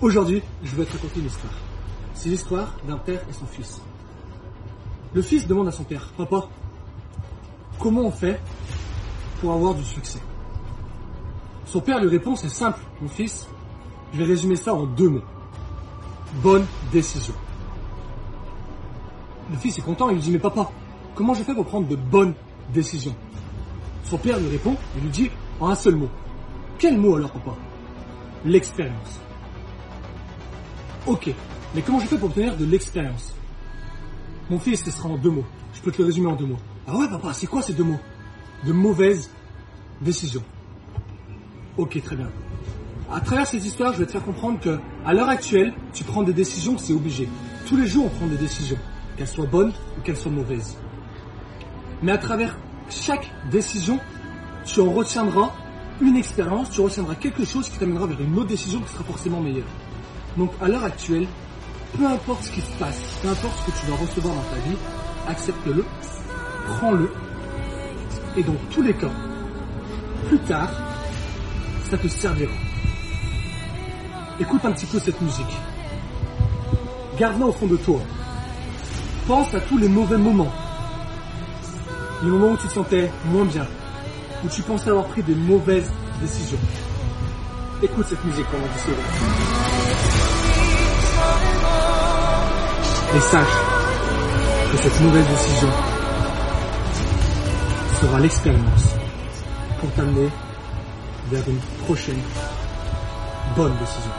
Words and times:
Aujourd'hui, 0.00 0.42
je 0.62 0.76
vais 0.76 0.84
te 0.84 0.92
raconter 0.92 1.18
une 1.18 1.26
histoire. 1.26 1.52
C'est 2.14 2.28
l'histoire 2.28 2.72
d'un 2.86 2.98
père 2.98 3.20
et 3.28 3.32
son 3.32 3.46
fils. 3.46 3.82
Le 5.12 5.22
fils 5.22 5.48
demande 5.48 5.66
à 5.66 5.72
son 5.72 5.82
père, 5.82 6.12
Papa, 6.16 6.48
comment 7.80 8.02
on 8.02 8.12
fait 8.12 8.40
pour 9.40 9.52
avoir 9.52 9.74
du 9.74 9.82
succès? 9.82 10.20
Son 11.66 11.80
père 11.80 12.00
lui 12.00 12.08
répond, 12.08 12.36
c'est 12.36 12.48
simple, 12.48 12.78
mon 13.02 13.08
fils, 13.08 13.48
je 14.12 14.18
vais 14.18 14.24
résumer 14.24 14.54
ça 14.54 14.72
en 14.72 14.84
deux 14.84 15.08
mots. 15.08 15.24
Bonne 16.44 16.64
décision. 16.92 17.34
Le 19.50 19.56
fils 19.56 19.78
est 19.78 19.82
content, 19.82 20.10
il 20.10 20.14
lui 20.14 20.22
dit, 20.22 20.30
mais 20.30 20.38
papa, 20.38 20.70
comment 21.16 21.34
je 21.34 21.42
fais 21.42 21.54
pour 21.54 21.66
prendre 21.66 21.88
de 21.88 21.96
bonnes 21.96 22.34
décisions? 22.72 23.16
Son 24.04 24.18
père 24.18 24.38
lui 24.38 24.48
répond, 24.48 24.76
il 24.96 25.02
lui 25.02 25.10
dit, 25.10 25.30
en 25.58 25.70
un 25.70 25.74
seul 25.74 25.96
mot. 25.96 26.08
Quel 26.78 26.96
mot 26.98 27.16
alors, 27.16 27.32
papa? 27.32 27.56
L'expérience. 28.44 29.20
Ok, 31.08 31.30
mais 31.74 31.80
comment 31.80 32.00
je 32.00 32.06
fais 32.06 32.18
pour 32.18 32.28
obtenir 32.28 32.54
de 32.54 32.66
l'expérience? 32.66 33.32
Mon 34.50 34.58
fils, 34.58 34.84
ce 34.84 34.90
sera 34.90 35.08
en 35.08 35.16
deux 35.16 35.30
mots. 35.30 35.46
Je 35.72 35.80
peux 35.80 35.90
te 35.90 36.02
le 36.02 36.04
résumer 36.04 36.26
en 36.26 36.36
deux 36.36 36.44
mots. 36.44 36.58
Ah 36.86 36.98
ouais, 36.98 37.08
papa, 37.08 37.32
c'est 37.32 37.46
quoi 37.46 37.62
ces 37.62 37.72
deux 37.72 37.82
mots? 37.82 37.98
De 38.66 38.74
mauvaises 38.74 39.30
décisions. 40.02 40.42
Ok, 41.78 41.98
très 42.02 42.14
bien. 42.14 42.28
À 43.10 43.20
travers 43.22 43.46
cette 43.46 43.64
histoire, 43.64 43.94
je 43.94 44.00
vais 44.00 44.04
te 44.04 44.12
faire 44.12 44.22
comprendre 44.22 44.60
que, 44.60 44.78
à 45.06 45.14
l'heure 45.14 45.30
actuelle, 45.30 45.72
tu 45.94 46.04
prends 46.04 46.22
des 46.22 46.34
décisions, 46.34 46.76
c'est 46.76 46.92
obligé. 46.92 47.26
Tous 47.66 47.78
les 47.78 47.86
jours, 47.86 48.04
on 48.04 48.10
prend 48.10 48.26
des 48.26 48.36
décisions, 48.36 48.76
qu'elles 49.16 49.28
soient 49.28 49.46
bonnes 49.46 49.72
ou 49.96 50.02
qu'elles 50.02 50.18
soient 50.18 50.30
mauvaises. 50.30 50.76
Mais 52.02 52.12
à 52.12 52.18
travers 52.18 52.58
chaque 52.90 53.32
décision, 53.50 53.98
tu 54.66 54.82
en 54.82 54.92
retiendras 54.92 55.54
une 56.02 56.16
expérience, 56.16 56.68
tu 56.68 56.82
retiendras 56.82 57.14
quelque 57.14 57.46
chose 57.46 57.66
qui 57.70 57.78
t'amènera 57.78 58.06
vers 58.06 58.20
une 58.20 58.36
autre 58.38 58.48
décision 58.48 58.80
qui 58.82 58.92
sera 58.92 59.04
forcément 59.04 59.40
meilleure. 59.40 59.64
Donc 60.38 60.52
à 60.62 60.68
l'heure 60.68 60.84
actuelle, 60.84 61.26
peu 61.96 62.06
importe 62.06 62.44
ce 62.44 62.52
qui 62.52 62.60
se 62.60 62.70
passe, 62.78 63.00
peu 63.20 63.28
importe 63.28 63.58
ce 63.60 63.72
que 63.72 63.80
tu 63.80 63.86
vas 63.90 63.96
recevoir 63.96 64.34
dans 64.36 64.42
ta 64.42 64.56
vie, 64.68 64.76
accepte-le, 65.26 65.84
prends-le, 66.76 67.10
et 68.36 68.44
dans 68.44 68.54
tous 68.70 68.82
les 68.82 68.94
cas, 68.94 69.10
plus 70.28 70.38
tard, 70.38 70.70
ça 71.90 71.98
te 71.98 72.06
servira. 72.06 72.52
Écoute 74.38 74.64
un 74.64 74.70
petit 74.70 74.86
peu 74.86 75.00
cette 75.00 75.20
musique. 75.20 75.56
Garde-la 77.18 77.46
au 77.46 77.52
fond 77.52 77.66
de 77.66 77.76
toi. 77.76 78.00
Pense 79.26 79.52
à 79.54 79.60
tous 79.60 79.76
les 79.78 79.88
mauvais 79.88 80.18
moments. 80.18 80.52
Les 82.22 82.30
moments 82.30 82.52
où 82.52 82.56
tu 82.56 82.68
te 82.68 82.72
sentais 82.74 83.10
moins 83.24 83.44
bien, 83.44 83.66
où 84.44 84.48
tu 84.48 84.62
pensais 84.62 84.90
avoir 84.90 85.06
pris 85.06 85.24
des 85.24 85.34
mauvaises 85.34 85.90
décisions. 86.20 86.58
Écoute 87.82 88.06
cette 88.08 88.24
musique 88.24 88.46
pendant 88.46 88.68
tu 88.72 88.78
seras. 88.78 89.67
Et 93.18 93.20
sache 93.20 93.58
que 94.70 94.78
cette 94.78 95.00
mauvaise 95.00 95.26
décision 95.26 95.68
sera 98.00 98.20
l'expérience 98.20 98.94
pour 99.80 99.90
t'amener 99.90 100.28
vers 101.28 101.42
une 101.48 101.58
prochaine 101.84 102.20
bonne 103.56 103.74
décision. 103.80 104.12